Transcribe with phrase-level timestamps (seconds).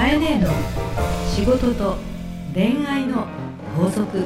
[0.00, 0.48] かえねえの
[1.28, 1.98] 仕事と
[2.54, 3.26] 恋愛の
[3.76, 4.24] 法則。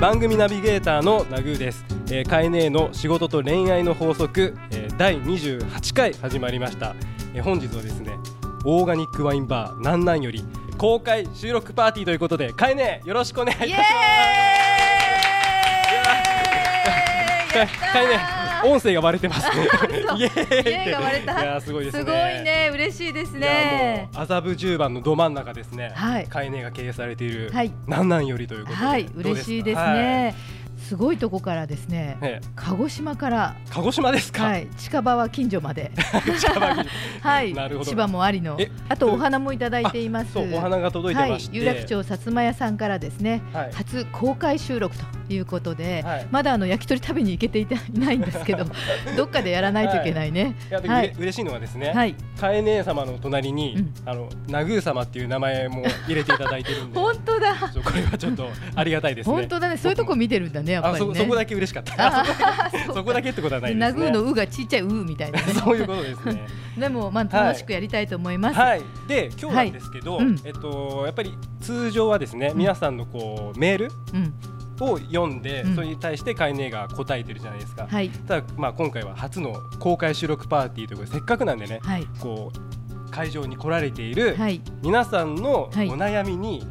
[0.00, 6.94] 番組ナビゲーターのナグーです、えー、カエネーの仕事と恋愛の法則、えー、第28回始まりました、
[7.34, 8.16] えー、本日はですね
[8.64, 10.44] オーガニックワインバーなんなんより
[10.78, 13.82] 公開収録パーティーということでカエネーよろしくお願いいたします。
[17.92, 19.64] カエネ音声が割れてますね。
[20.18, 21.42] イエーイが割れた。
[21.42, 22.00] いやすごいですね。
[22.00, 24.08] すごいね、嬉しいですね。
[24.14, 25.92] 麻布十番のど真ん中ですね。
[25.94, 26.26] はい。
[26.26, 28.86] カエネが経営されている、はい、なんなんよりということで。
[28.86, 30.34] はい、嬉しいですね。
[30.86, 35.90] すごいとこからですね、ええ、鹿児島から鹿児島ですか、はい、近場は近所まで。
[37.20, 37.90] はい、なるほど。
[37.90, 38.56] 千葉もありの
[38.88, 40.38] あとお花もいただいています。
[40.38, 47.66] お花が届いてまして、はい、有楽町薩摩屋さんからですね、はい、初公開収録ということで、はい、まだあの焼き鳥食べに行けてい
[47.98, 48.64] ないんですけど
[49.16, 50.54] どっかでやらないといけないね、
[50.86, 56.98] はい、嬉しいのはですね、はい、かえ姉様の隣に、うん、あのナグー様っていう名前も入れていただいてるんで。
[57.00, 57.56] 本当だ。
[57.56, 59.34] これはちょっとありがたいですね。
[59.34, 59.76] 本当だね。
[59.76, 62.24] そういうとこ見てるんだねやっぱり、ね、そこだけ嬉しかった。
[62.92, 64.10] そこだけってことはないですね。
[64.10, 66.46] のうがちっちゃいうみたいな、ね、そういうことですね。
[66.78, 74.34] でもまあ楽しくやりたいと思います、はい、で今日なんですけど、うん、えっとやっぱり通常はですね、皆さんのこうメール、うん。
[74.78, 82.75] を読んで、うん、それに対してカイネが答えてるじゃないですか、はい、ただ、まあ、今回は初の公開収録パーティーということでせっかくなんでね、はい、こう
[83.10, 84.36] 会場に来られている
[84.82, 86.66] 皆さんのお悩みに、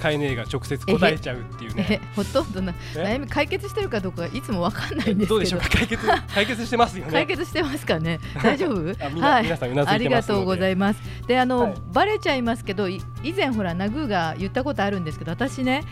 [0.00, 5.36] カイネが直接答えちゃうっていうね、ほとんどな悩み解決してるかどうかいつもわかんないんですど。
[5.36, 5.60] うでしょう？
[5.60, 7.12] か解決解決してますよね。
[7.12, 8.20] 解決してますかね。
[8.42, 8.94] 大丈夫？
[9.20, 9.44] はい。
[9.44, 11.00] 皆さんありがとうございます。
[11.26, 13.00] であの、はい、バレちゃいますけど以
[13.36, 15.82] 前ほらナグーが言ったことあるんですけど私ね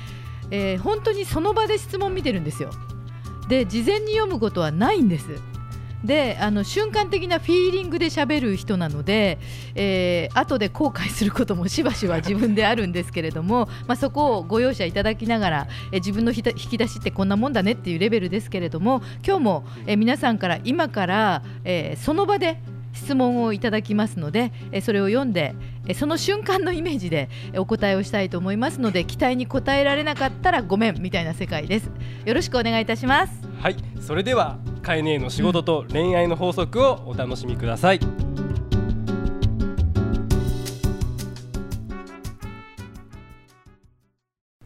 [0.51, 2.71] えー、本当にその場で質問見てるんですよ。
[3.49, 5.41] で事前に読むことはないんです。
[6.05, 9.39] であの瞬間的なフィーリングで喋る人なので、
[9.75, 22.59] えー、後で後悔することもしばしば自分であるんですけれども、 まあ、そこをご容赦いただきながら、えー、自分の引き出しってこんなもんだねっていうレベルですけれども今日も、えー、皆さんから今から、えー、その場で
[22.95, 25.55] 質問をいただきますのでそれを読んで
[25.95, 31.91] その瞬間のイメージでお答えをしたいと思いますので期待に応えられなかったらごめんみたいな世界です。
[32.25, 33.33] よろしくお願いいたします。
[33.61, 33.77] はい。
[34.01, 38.01] それではカエネの仕事と恋愛の法則をお楽しみください、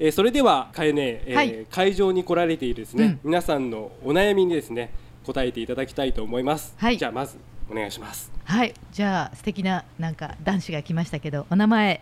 [0.00, 4.92] えー、それではカエネ、えーはい、会場に来られているですね、うん、皆さんのお悩みにですね
[5.24, 7.38] 答えていただきたいと思います、はい、じゃあまず
[7.70, 12.00] お願いしますはいじゃあ素敵ななんか男子が来ましたけどお名前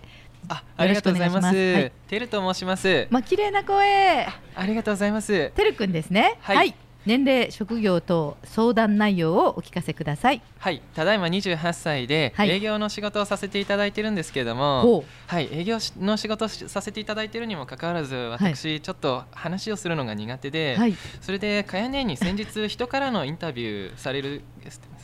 [0.48, 1.46] あ、ありがとうございます。
[1.46, 3.08] はい、てると申します。
[3.10, 4.26] まあ綺麗な声。
[4.54, 5.50] ありがとうございます。
[5.50, 6.38] てるくんですね。
[6.40, 6.74] はい、はい
[7.06, 10.42] 年齢、職業等相談内容をお聞かせください。
[10.58, 24.42] はい、ただいま28歳で営業の仕事をさせていただいてるんですけれども、はい、営業の仕事をさせていただいているにもかかわらず、私、ちょっと話をするのが苦手で、はい、それでかやねに先日人からのインタビューされる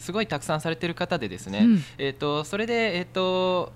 [0.03, 3.73] すごいたくさんされてる方でですね、うん、えっ、とそれでえっ、ー、と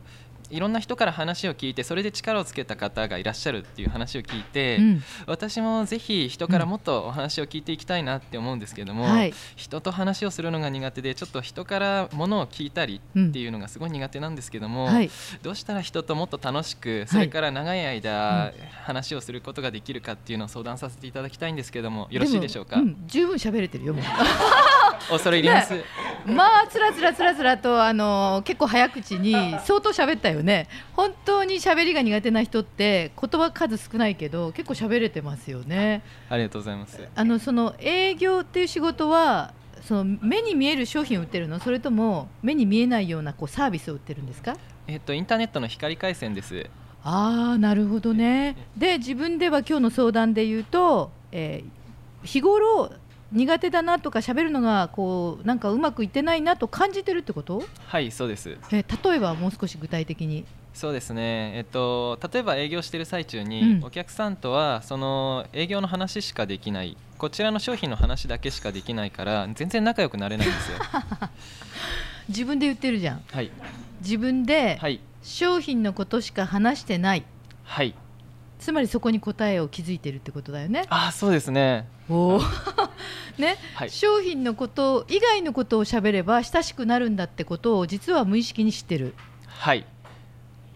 [0.51, 15.11] いろんな人から話を聞いてそれで力をつけた方がいらっしゃるっていう話を聞いて、うん、私もぜひ人からもっとお話を聞いていきたいなって思うんですけども、うんはい、人と話をするのが苦手でちょっと人からものを聞いたりっていうのがすごい苦手なんですけども、うんはい、
[15.43, 18.53] どうしたら人ともっと楽しくそれから長い間
[18.85, 24.05] 話をすることができるかっていうのを相談させていただきたいんですけどもよろしいでしょうか、十分喋れてるよもう
[25.09, 25.85] 恐れ入ります、ね、
[26.27, 29.35] まあつらつらつらつらとあの結構早口に
[29.65, 30.69] 相当喋ったよね。
[30.95, 36.03] 本当に喋りが苦手な人って言葉数少ないけど結構喋れてますよね。
[36.29, 37.01] ありがとうございます。
[37.15, 39.53] あのその営業っていう仕事は
[39.83, 41.61] その目に見える商品を売ってるの？
[41.61, 44.57] それとも目に見えないようなこうサービスを売ってるんですか？
[44.89, 46.67] えっとインターネットの光回線です。
[47.05, 48.57] ああなるほどね。
[48.77, 52.91] で自分では今日の相談で言うと、えー、日頃
[53.37, 57.63] 苦手だなとか喋るのがこうなんかうまくいってないなと感じてるってこと？
[57.87, 58.57] はいそうです。
[58.73, 60.47] え例えばもう少し具体的に。
[60.73, 66.99] そうですね、えっと、例えば営業している最中に、お客さんとはその営業の話しかできない。
[67.17, 70.79] こちらの商品の話だけしかできないから全然仲良くなれないんですよ。
[72.29, 73.51] 自分で言ってるじゃん、はい、
[74.01, 74.79] 自分で
[75.23, 77.25] 商品のことしか話してない。
[77.65, 77.95] はい
[78.59, 80.85] つまりそこに答えを築いてるってことだよね。
[80.89, 81.89] あそうですね。
[82.09, 82.41] お
[83.39, 89.15] ね、はい、商品のこと以外のことを喋れば親しくなるんだってことを実は無意識に知ってる。
[89.47, 89.85] はい。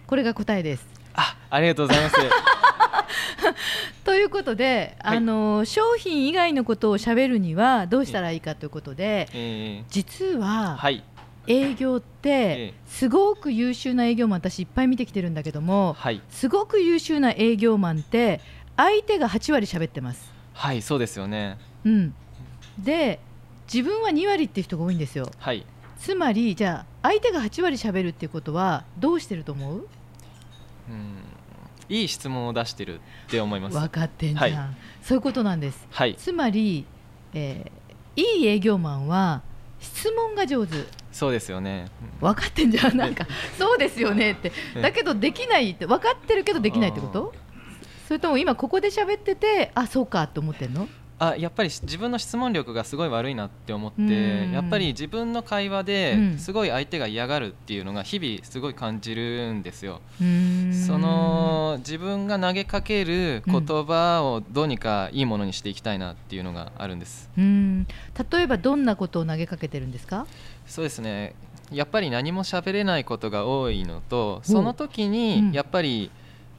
[0.07, 0.87] これが答えです。
[1.15, 2.17] あありがとうございます。
[4.05, 11.05] ということで、はい、あの商品以外のことをしゃべるにはどうしたらいいかということで、えー、実は、はい、
[11.47, 18.41] 営業ってすごく優秀な営業マン私いっぱい見てきてるんだけども、はい、すごく優秀な営業マンって
[18.77, 20.33] 相手が8割喋ってます。
[20.53, 21.59] はいそうですよね。
[21.85, 22.15] うん。
[22.79, 23.21] で
[23.73, 25.31] 自分は2割っていう人が多いんですよ。
[25.39, 25.65] はい。
[25.99, 29.89] つまりじゃあ相手が8割喋るっていうことはどうしてると思う？
[30.89, 31.17] うん。
[31.89, 33.77] いい質問を出してるって思います。
[33.77, 36.87] 分かってんじゃん、はい、そういうことなんです、はい、つまり、
[37.35, 39.43] えー、いい営業マンは
[39.81, 40.75] 質問が上手。
[41.13, 41.87] そうですよね、
[42.21, 42.97] 分かってんじゃん。
[42.97, 43.27] なんか
[43.59, 44.53] そうですよねって。
[44.81, 47.35] だけどできないって分かってるけどできないってこと？
[48.07, 50.89] それとも今ここで喋っててあそうかって思ってんの？
[51.23, 60.01] あやっぱり自分の質問力がすごい悪いなって思ってやっぱり自分の会話ですごい相手が嫌がるっていうのが日々すごい感じるんですよ。
[60.19, 67.29] その自分が投げかける言葉をどうにかいいものにしていきたいなっていうのがあるんです。
[67.37, 67.87] うん。
[68.31, 70.27] 例えばどんなことを投げかけてるんですか？
[70.67, 71.35] そうですね。
[71.71, 76.11] やっぱり何も喋れないことが多いのとその時にやっぱり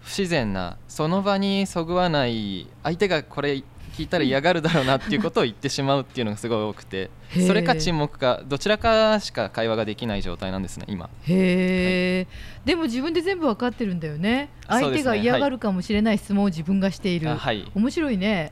[0.01, 3.63] 不自然なその場にそぐわない相手がこれ
[3.97, 7.09] 聞いたら嫌がるだろうなっていうことを言ってしまうっていうのがすごい多くて
[7.47, 11.09] それか沈黙かどちらかしか会話ができない状態なんですね今。
[11.23, 14.49] へえ、はい、でも自分で全部分かってるんだよね。
[14.67, 18.51] 相手が嫌がるかもしれない質問を自分がしている、はい、面白いね。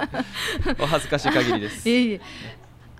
[0.78, 2.20] お恥ずかしい限りです、 え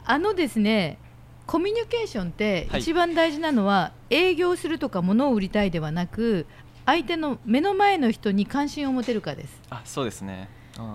[0.05, 0.99] あのですね
[1.47, 6.47] コミュニケーションって一番大事なのは、営業するとか物を売りたいではなく
[6.85, 9.61] 相手の目の前の人に関心を持てるかです。
[9.71, 10.49] あそうですね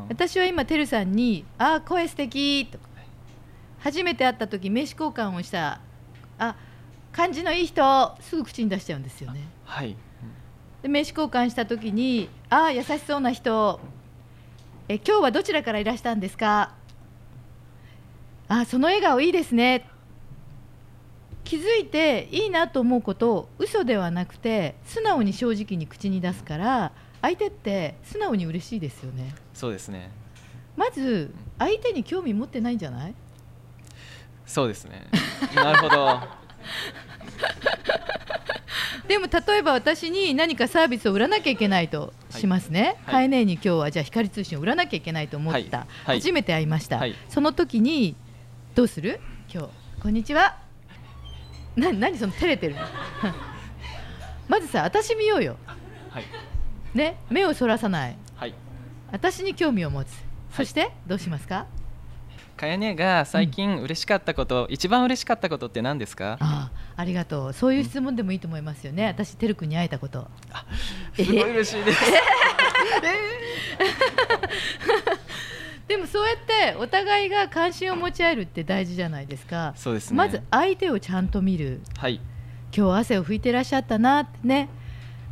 [0.09, 2.85] 私は今てるさんに「あ声素敵とか
[3.79, 5.81] 初めて会った時名刺交換をした
[6.39, 6.55] あ
[7.11, 9.41] 感じのいい人すぐ口に出しちゃうんですよね。
[9.65, 9.95] はい、
[10.81, 13.81] で名刺交換した時に「あ優しそうな人
[14.87, 16.71] え今日はどちらからいらしたんですか?」
[18.47, 19.85] あその笑顔いいですね
[21.43, 26.91] 気づいていいなと思うことを嘘ではなくて素直に正直に口に出すから
[27.23, 29.33] 相手って素直に嬉しいですよね。
[29.53, 30.11] そうですね。
[30.75, 33.15] まず相手に興味持ってないんじゃない？
[34.45, 35.07] そうですね。
[35.55, 36.19] なるほど。
[39.07, 45.69] でも例えば私に何かサービスを売らなきゃいけないとしますね、はい、カエネに今日はじゃあ光通信を売らなきゃいけないと思った、はい。
[46.05, 48.15] はい、初めて会いました、その時に
[48.75, 49.21] どうする？
[49.53, 49.69] 今日。
[50.01, 50.57] こんにちは。
[51.77, 52.81] な何その照れてるの？
[54.49, 55.57] まずさ私見ようよ、
[56.09, 56.23] はい
[56.93, 58.53] ね、目をそらさない、はい、
[59.11, 60.09] 私に興味を持つ、
[60.51, 61.65] そしてどうしますか？
[62.55, 66.37] かやねが最近嬉しかったこと、うん、一番嬉しかったことって何ですか？
[66.39, 67.53] あありがとう。
[67.53, 70.27] そういう質問でもいいと思いますよね、うん、私てるくんに会えたこと。
[71.15, 71.99] すごい嬉しいです。
[75.87, 79.73] でもそうやってお互いが関心を持ち合えるって大事じゃないですか。
[79.75, 80.17] そうですね。
[80.17, 81.81] まず相手をちゃんと見る。
[81.97, 82.21] はい。
[82.75, 84.69] 今日汗を拭いてらっしゃったなってね。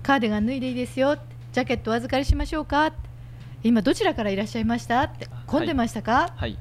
[0.02, 1.20] カーディガン脱いでいいですよ
[1.52, 2.94] ジャケットお預かりしましょうか？
[3.62, 5.04] 今どちらからいらっしゃいました？
[5.04, 6.58] って混んでましたか、はい、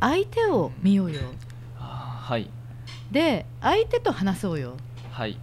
[0.00, 1.20] 相手を見ようよ、
[1.76, 2.50] はい、
[3.12, 4.76] で相手と話そうよ、
[5.12, 5.38] はい、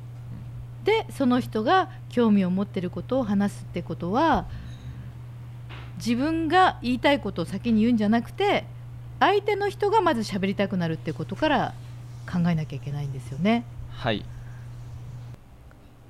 [0.83, 4.45] でその人が興味を持ってることを話すってことは
[5.95, 8.65] 自分が言いたいことを先に言うんじゃなくて
[9.21, 11.73] 相手の人がまず喋りたくなるってことから
[12.29, 13.63] 考えなきゃいけないんですよね。
[13.91, 14.25] はい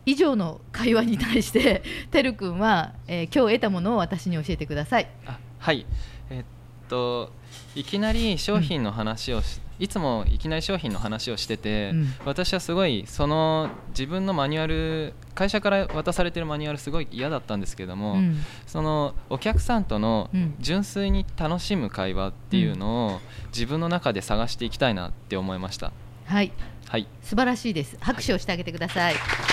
[0.09, 5.07] 以上の会話に対しててるくんは、えー、今日得たものを私に教えてください。
[5.27, 5.85] あはい。
[6.31, 6.45] えー、っ
[6.87, 7.31] と
[7.75, 23.19] いきなり商品の話をし、うん、いつもいきなり商品の話をしてて、うん、私はすごいその自分のマニュアル会社から渡されてるマニュアルすごい嫌だったんですけども、うん、そのお客さんとの純粋に楽しむ会話っていうのを
[23.53, 25.91] 自分の中で探していきたいなって思いました。
[26.25, 26.51] はい、
[26.87, 27.97] はい、素晴らしいです。
[27.99, 29.48] 拍手をしてあげてください、はい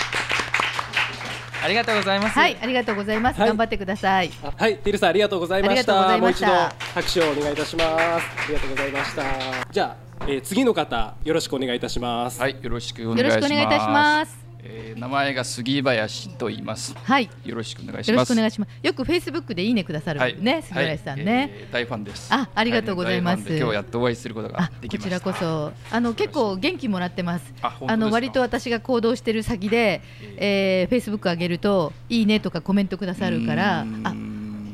[1.67, 2.39] ありがとうございます。
[2.39, 3.41] はい、ありがとうございます。
[3.41, 4.31] はい、頑張ってください。
[4.57, 6.19] はい、ティルさんありがとうございました。
[6.19, 7.85] もう一度拍手をお願いいたしま
[8.21, 8.27] す。
[8.37, 9.25] ありがとうございました。
[9.73, 12.41] じゃあ、えー、次の方よろしくお願いいたします。
[12.41, 14.46] はい、よろしくお願いします。
[14.63, 16.95] えー、名前が杉林と言います。
[16.97, 17.31] はい。
[17.45, 18.11] よろしくお願いします。
[18.11, 18.71] よろしくお願いします。
[18.83, 22.33] よくフェイスブックでいいねくださるね、はい、杉林さんね、はいえー、大ファンです。
[22.33, 23.57] あ、ありがとうございます。
[23.57, 27.55] 今日やっとお会いすることができこちらこそ、あの結構元気もらってます。
[27.63, 30.03] あ、あの割と私が行動してる先で、
[30.37, 34.15] えー、フェイスブック上げるといいねとかコメントくださるから、あ、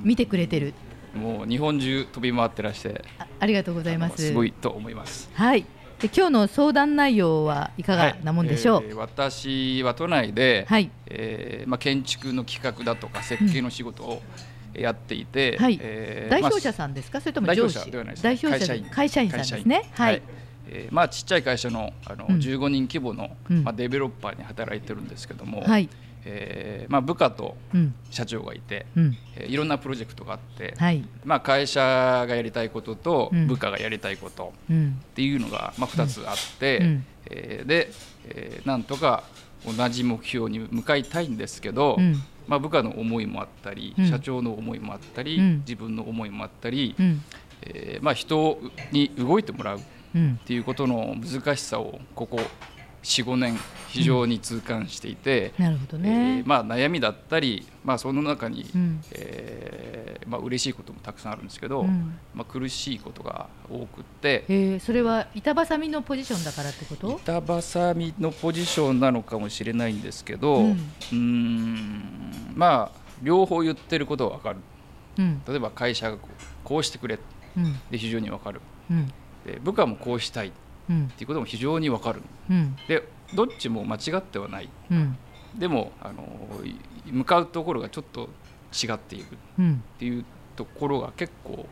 [0.02, 0.74] 見てくれてる。
[1.14, 4.28] もう日本中飛び回ってらしてあ、ありがとうございます。
[4.28, 5.30] すごいと思います。
[5.34, 5.66] はい。
[6.02, 10.90] で今日の相談内容はいかがなもんでしょう、はいえー、私は都内で、はい。
[11.06, 14.20] えーまあ、建築の企画だとか設計の仕事を
[14.74, 15.78] やっていて、はい。
[15.80, 17.88] えー、代表者さんですか、それとも上司？
[18.20, 18.84] 代表者会社員。
[18.86, 19.90] 会社員さんですね。
[19.92, 20.22] はい、はい、
[20.66, 25.88] えー、まあちっちゃい会社のあの、うん、15人規模の、まあデベロッパーに働いてるんですけども、はい、
[26.24, 27.56] えーまあ、部下と
[28.10, 31.80] 社長がいて、うん、えー、いろんなプロジェクトがあって、はい、まあ、会社
[32.28, 34.74] がやりたいことと部下がやりたいことっ
[35.14, 37.90] ていうのが、まあ、2つあって、うん、えー、で、
[38.28, 39.24] えー、なんとか
[39.66, 47.22] 同じ目標に向かいたいんですけど、うん、まあ、部下の思いもあったり、社長の思いもあったり、自分の思いもあったり、うん、
[47.62, 48.58] えー、まあ、人
[48.90, 49.82] に動いてもらうっ
[50.44, 52.40] ていうことの難しさをここ
[53.02, 67.18] 45年非常に痛感していて、なるほどね、えー、まあ、悩みだったり、まあ、その中に、うん、えー、まあ嬉しいこともたくさんあるんですけど、うん、まあ、苦しいことが多くて、えー、それは板挟みのポジションだからってこと？
[67.22, 70.78] 板挟みのポジションなのかもしれないんですけど、うん、
[71.12, 74.58] うんまあ両方言ってることは分かる、
[75.18, 76.18] うん、例えば会社が
[76.64, 77.18] こうしてくれ、
[77.56, 79.06] うん、で非常に分かる、うん、
[79.44, 80.52] で部下もこうしたい
[80.84, 85.16] っていうことも非常に分かる、うん、でどっちも間違ってはない、うん、
[85.58, 86.24] でもあの
[87.06, 88.28] 向かうところがちょっと
[88.72, 90.24] 違っているっていう
[90.56, 91.66] ところが結構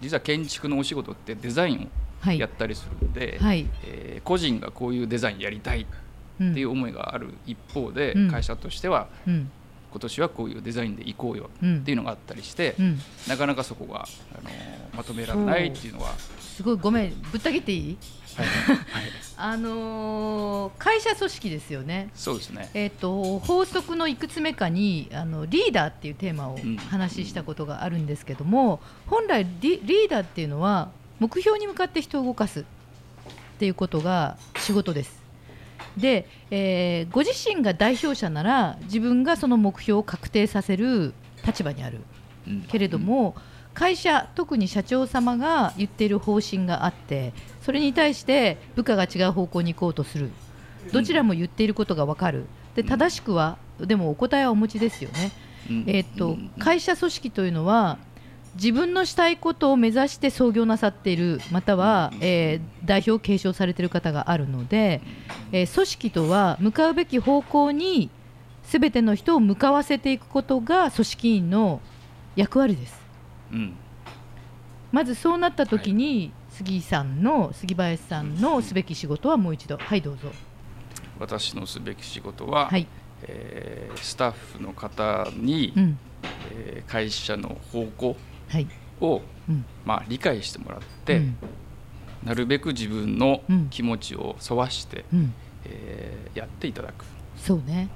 [0.00, 1.90] 実は建築のお仕事ってデザイン
[2.26, 12.74] をやったりするんで、はい、えー、個人がこういうデザインやりたいっていう思いがある一方で、会社としては、今年はこういうデザインでいこうよっていうのがあったりして、
[13.28, 14.50] なかなかそこが、あの
[14.96, 16.76] まとめられないっていうのはすごい。
[16.76, 17.22] ごめん。
[17.30, 17.96] ぶった切っていいはい、
[19.36, 22.10] あのー、会社組織ですよね。
[22.14, 22.70] そうですね。
[22.74, 26.58] えっ、ー、と法則のいくつ目かにあのリーダーっていうテーマを
[26.90, 32.64] 話したことがあるんですけども、うん、本来リリーダーっていうのは目標に向かって人を動かすっ
[33.58, 35.22] ていうことが仕事です。
[35.96, 41.12] で、えー、ご自身が代表者なら自分がその目標を確定させる
[41.44, 42.00] 立場にある、
[42.46, 50.30] うん、けれども、うん会社特に社長様が言っている方針があってそれに対して部下が違う方向に行こうとする。
[50.92, 52.46] どちらも言っていることが分かる。
[52.74, 55.30] で正しくはでもお答えはお持ちですよね、
[55.86, 57.98] えー、っと会社組織というのは
[58.54, 65.00] 自分のしたいことを目指して創業なさっているまたは、えー、代表を継承されている方があるので、
[65.52, 68.10] えー、組織とは向かうべき方向に
[68.64, 71.80] すべての人を向かわせていくことが組織員の
[72.36, 73.00] 役割です。
[73.52, 73.74] うん、
[74.92, 79.78] まずそうなった時に、はい、杉さんの杉林さんのすべき仕事はもう一度。
[79.78, 80.30] はいどうぞ。
[81.18, 82.86] 私のすべき仕事は、はい。
[83.22, 85.98] えー、スタッフの方に、うん、
[86.50, 88.16] えー、会社の方向を、
[88.48, 88.66] はい。
[89.48, 91.36] うん、まあ、理解してもらって、うん、
[92.24, 97.04] なるべく自分の気持ちを沿わして、うん、えー、やっていただく。
[97.36, 97.88] そうね。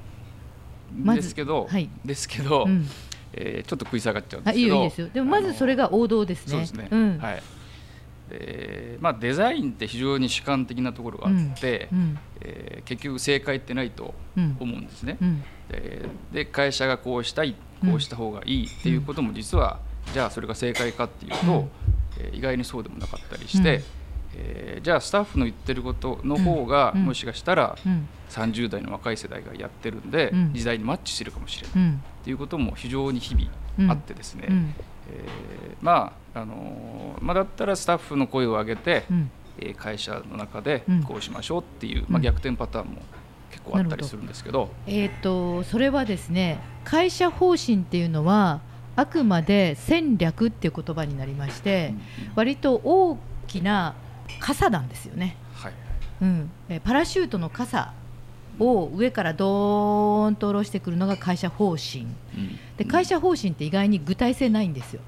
[0.92, 2.88] ですけど、はい、ですけど、うん。
[3.34, 4.76] えー、ちょっと食い下がっちゃうんですけど。
[4.76, 5.08] いいですよ。
[5.08, 6.50] でもまずそれが王道ですね。
[6.52, 7.42] そうですね、うん、はい
[8.30, 15.42] えーまあ、デザインって非常に主観的なところがあって、うん、えー、結局正解ってないと思うんですね、うん、
[16.32, 17.54] で会社がこうしたい
[17.84, 19.80] こうした方がいいっていうことも実は、
[20.12, 21.70] じゃあそれが正解かっていうと、うん、
[22.18, 23.82] えー、意外にそうでもなかったりして、
[24.34, 27.76] えー、じゃあスタッフの言ってることの方が、もしかしたら
[28.30, 33.48] 30代の若い世代がやってるんで、時代にマッチしてるかもしれない、っていうことも非常に日々
[33.88, 43.02] あってですね、えー、まああのまあ、だったらスタッフの声を上げて、うん、え会社の中でこうしましょうっていう、まあ、逆転パターンも
[43.50, 44.70] 結構あったりするんですけど。
[44.86, 48.60] えーと、それはですね会社方針っていうのは
[48.96, 51.94] あくまで戦略っていう言葉になりまして、
[52.28, 53.94] うん、割と大きな
[54.40, 55.72] 傘なんですよね、はい。
[56.20, 56.50] うん、
[56.84, 57.94] パラシュートの傘
[58.58, 65.02] を上からドーンと下ろしてくるのが会社方針、うん、で会社方針って意外に具体性ないんですよ。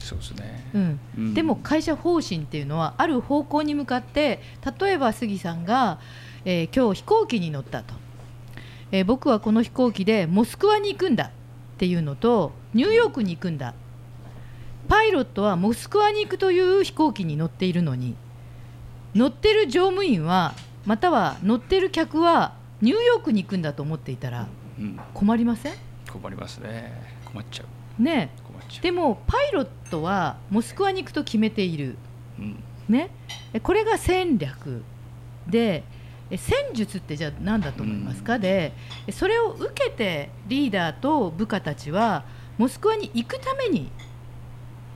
[0.00, 1.00] そうですね、うん。
[1.18, 4.40] うん、でも会社方針っていうのはある方向に向かって
[4.80, 6.00] 例えば杉さんが、
[6.44, 7.94] えー、今日飛行機に乗ったと、
[8.92, 11.30] えー、僕はこの飛行機でモスクワに行くんだっ
[11.78, 13.74] ていうのとニューヨークに行くんだ。
[14.88, 18.16] パイロットはモスクワに行くという飛行機に乗っているのに。
[19.14, 20.54] 乗ってる乗務員は
[20.86, 24.48] または乗ってる客はニューヨークに行くんだと思っていたら
[25.14, 25.74] 困りません、
[26.10, 26.92] 困りますね。
[27.24, 27.64] 困っちゃ
[27.98, 28.02] う。
[28.02, 28.30] ね。
[28.82, 31.96] でもパイロットはモスクワに行くと決めている、
[32.38, 33.10] うん、ね。
[33.62, 34.82] これが戦略。
[35.48, 35.82] で
[36.36, 38.72] 戦術ってじゃあ何だと思いますか、うん、で
[39.10, 42.24] それを受けてリーダーと部下たちは
[42.56, 43.90] モスクワに行くために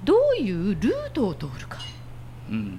[0.05, 1.79] どういうルートを通るか、
[2.49, 2.79] うん、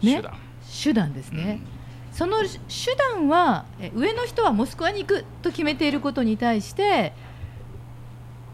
[0.00, 0.34] ね、手段。
[0.82, 1.73] 手段ですね、うん
[2.14, 7.12] その手段は上の人はモスクワに行くと決めていることに対して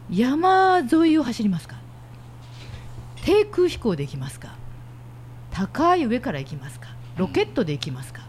[0.09, 1.75] 山沿いを走りますか？
[3.23, 4.55] 低空飛行で行きますか？
[5.51, 6.89] 高い上から行きますか？
[7.17, 8.23] ロケットで行きますか、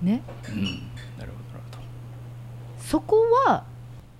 [0.00, 0.76] ね、うん、なるほ
[1.18, 1.32] どなる
[1.70, 1.82] ほど
[2.78, 3.16] そこ
[3.46, 3.64] は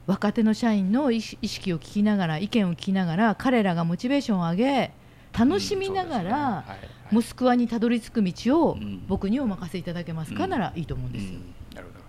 [0.06, 4.92] 若手の社員の意識を聞きながら意見を聞きながら彼らがモチベーションを上げ
[5.38, 6.64] 楽しみながら、
[7.10, 11.38] モスクワにたどり着く道を僕にお任せいただけますか、ならいいと思うんですよ。
[11.74, 12.00] なるほど。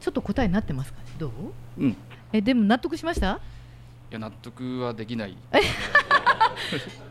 [0.00, 1.30] ちょっと答えになってますかどう、
[1.78, 1.96] うん、
[2.32, 3.40] えでも納得しました？
[4.10, 5.36] いや納得はできない。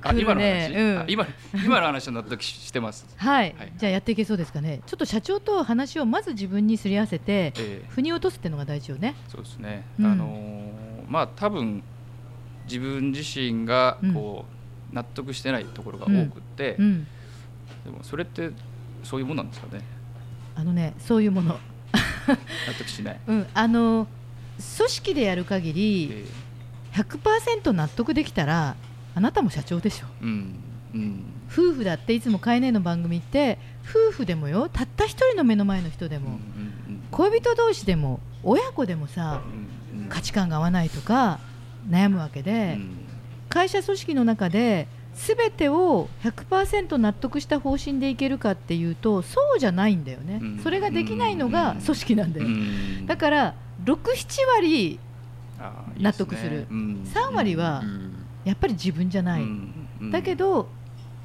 [0.01, 4.81] あ今の話、うん、今今の話は納得してます、はい、はい、じゃあやっていけそうですかね？
[4.85, 9.15] ちょっと社長と話をまず自分にすり合わせて、えー、腑に落とすっていうのが大事よね。
[9.27, 10.71] そうですね、うん、あのー、
[11.07, 11.83] まあ多分
[12.65, 14.52] 自分自身がこう、
[14.93, 16.77] 納得してないところが多くて、
[17.83, 18.51] でもそれって
[19.03, 19.83] そういうものなんですかね？
[20.55, 21.59] あのねそういうもの。
[22.27, 22.37] 納
[22.77, 24.07] 得しない、うん、あの
[24.77, 26.25] 組織でやる限り
[26.93, 28.75] 100%納得できたら
[29.15, 30.55] あなたも社長でしょ、うん
[30.93, 36.39] うん、夫婦だっていつも飼い主の番組って夫婦でもよたった一人の目の前の人でも、うんうんう
[36.97, 39.41] ん、恋人同士でも親子でもさ、
[39.93, 41.39] うんうん、価値観が合わないとか
[41.89, 43.02] 悩むわけで、うん、
[43.49, 54.99] 会社組織の中で全てを100%納得した方針でいけるかっていうとそうじゃないんだよね、うん、それができないのが組織なんだよ、うん、だから67割
[55.99, 57.83] 納得する、いいね、3割は
[58.43, 59.43] やっぱり自分じゃない、
[60.11, 60.67] だけど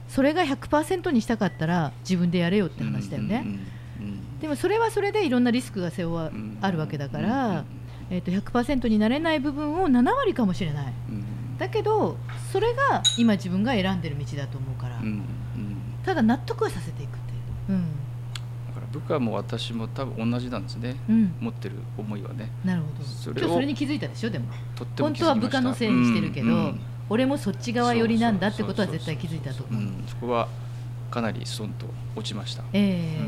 [0.09, 3.45] それが100%にしたかったら自分でやれよって話だよね、
[4.41, 7.65] でもそれはそれでいろんなリスクが背負あるわけだから、
[8.11, 10.93] えー、と100%になれない部分を7割かもしれない、
[11.59, 12.17] だけど
[12.53, 15.01] それが今自分が選んでる道だと思うから、
[16.05, 17.19] ただ納得はさせていくっ
[17.67, 17.79] ていう。
[17.79, 17.85] うん。
[18.93, 22.51] 部下も私も多分同じなんですね、うん、持ってる思いはね。
[22.65, 23.05] なるほど。
[23.05, 24.47] それそれに気づいたでしょでも。
[24.99, 29.83] 本当は部下のせいにしてるけど、うんうん、俺もそっち側寄りなんだってことは絶対気づいたと思う。
[30.07, 30.49] そこは
[31.11, 31.87] かなりスンと
[32.17, 33.19] 落ちました、え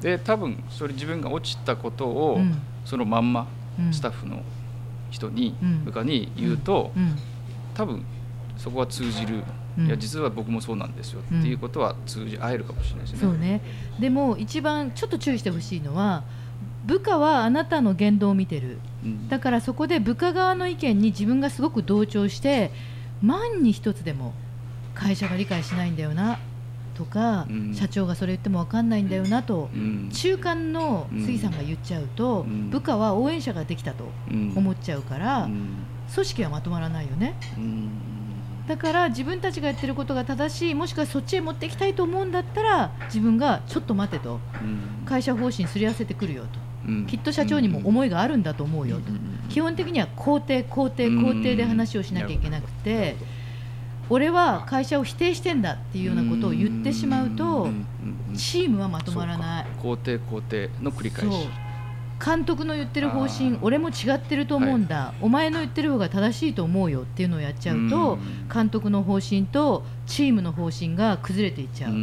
[0.00, 2.40] ー、で多分それ自分が落ちたことを、
[2.84, 3.46] そのまんま
[3.92, 4.42] スタッフの
[5.10, 6.92] 人に、部下に言うと、
[7.74, 8.04] 多分
[8.56, 9.42] そこは通じる。
[9.76, 13.18] いや実は僕もそうなんですよ、っていうことは通じ合えるかもしれないですね。
[13.18, 13.60] そうね。
[13.98, 16.22] でも一番ちょっと注意してほしいのは
[16.86, 22.70] 部下はあなたの言動を見てる、うん、だからそこで部下側の意見に自分がすごく同調して
[23.22, 24.32] 万に一つでも
[24.94, 26.38] 会社が理解しないんだよな
[26.94, 34.04] とか、うん、社長がそれ言っても分かんないんだよなと、うん、中間の杉さんが言っちゃうと、部下は応援者ができたと
[34.54, 35.48] 思っちゃうから、
[36.14, 37.34] 組織はまとまらないよね。
[38.66, 44.40] だから自分たちがやってることが正しいもしくはそっちへ持っていきたいと思うんだったら自分がちょっと待てと、
[45.04, 46.48] 会社方針すり合わせてくるよと、
[46.88, 49.02] うん、きっと社長にも思いがあるんだと思うよと、
[49.50, 53.16] 基本的には肯定肯定肯定で話をしなきゃいけなくて、
[54.08, 57.68] 俺は会社を否定してんだっていうようなことを言ってしまうと、
[58.34, 59.66] チームはまとまらない。
[59.82, 61.48] 肯定肯定の繰り返し
[62.22, 68.18] 監督の言ってる方針俺も違ってると思うんだ、はい、お前の言ってる方が正しいと思うよっていうのをやっちゃうと
[68.52, 71.94] 監督の方針とチームの方針が崩れていっちゃう。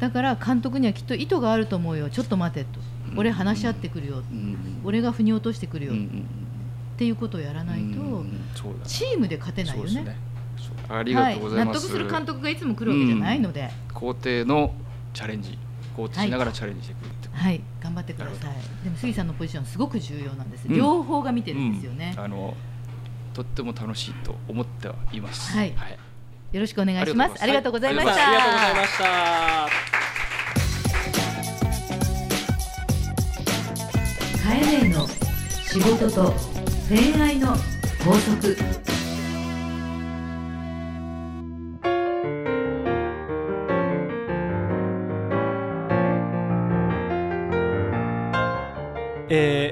[0.00, 2.10] だから監督にはきっと意図があると思うよ。
[2.10, 2.80] ちょっと待てと。
[3.16, 4.22] 俺話し合ってくるよ。
[4.84, 5.92] 俺が腑に落としてくるよ。
[5.94, 5.96] っ
[6.96, 8.24] ていうことをやらないと
[8.84, 10.02] チームで勝てないよね。
[10.02, 10.16] ね。
[10.88, 14.74] ありがとうございます、はい、納得する監督がいつも来るわけじゃないので、肯定の
[15.12, 15.58] チャレンジ。
[15.96, 18.54] 肯定しながらチャレンジしてくるはい、頑張ってください。
[18.84, 20.66] でも杉さんのポジションすごく重要なんです。
[20.66, 22.54] うん、両方が見てるんですよね、うん、あの
[23.34, 25.52] とっても楽しいと思ってはいます。
[25.52, 25.74] はい。
[25.74, 25.98] はい、
[26.52, 27.42] よろしくお願いします。
[27.42, 28.14] ありがとうございました。
[28.14, 29.04] ありがとうございました。
[34.44, 35.08] カエネの
[35.64, 36.34] 仕事と
[36.88, 37.56] 恋愛の
[38.04, 38.83] 法則。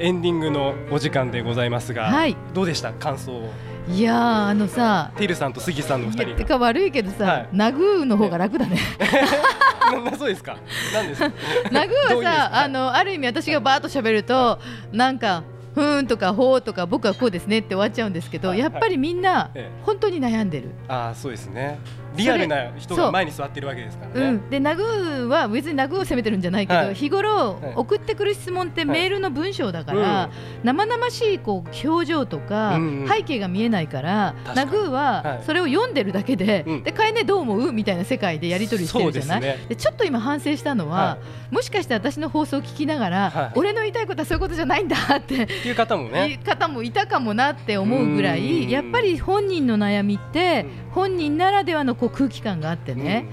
[0.03, 2.93] エンディングのお時間でございますが、はい、どうでした？
[2.93, 3.41] 感想
[3.89, 6.35] いやあのさティルさんと杉さんの二人。
[6.37, 8.79] てか悪いけどさ、はい、ナグーの方が楽だね。
[10.11, 10.57] なそうですか？
[10.93, 11.21] なんです？
[11.71, 14.59] ナグーはさあのある意味私がバーッと喋ると
[14.93, 19.51] なんかふーんとかほうとか僕はこうですねって終わっちゃうんですけど、はい、やっぱりみんな、
[19.85, 20.71] 本当に悩んでる。
[20.89, 21.79] ああそうですね。
[22.15, 24.27] リアルな人が前に座ってるわけですからね。
[24.27, 30.31] うん、でナグは別にナグを責めてるんじゃないけど、はい、日頃、送ってくる質問ってメールの文章だから、は
[30.63, 37.73] い、生々しいこう表情とか、背景が見えないから、ナグはそれを読んでるだけで、はい、でかえねどう思う？
[37.73, 39.41] みたいな世界でやり取りしてるじゃない？
[39.41, 41.17] で、ね、ちょっと今反省したのは、
[41.51, 53.27] もしかして私の放送を聞きながら、俺の言いたいことはそういうことじゃないんだっていう方もね方もいたかもなって思うぐらいやっぱり本人の悩みって、本人ならではのこう空気感があってね、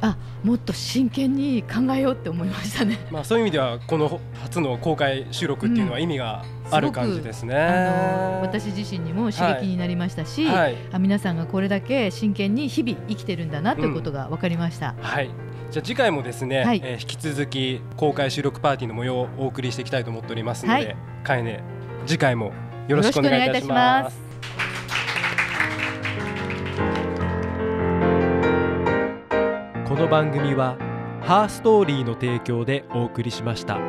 [0.00, 2.98] あもっと真剣に考えようって思いましたね。
[3.10, 7.54] まあそういう意味ではこの初の公開収録っていうのは意味がある感じですね。
[7.54, 7.64] うん、あ
[8.36, 14.94] の私自身にも刺激になりましたし、はい、あ皆さんがこれだけ真剣に日々生きてるんだなということが分かりました。
[14.98, 15.30] うん、はい。
[15.74, 21.64] じゃあ次回もですね、はい、えー、引き続き公開収録パーティーの模様をお送りしていきたいと思っておりますので、はい、かえね
[22.06, 22.52] 次回も
[22.86, 24.16] よろしくお願いいたします。
[29.84, 30.76] この番組は
[31.22, 33.80] ハーストーリーの提供でお送りしました。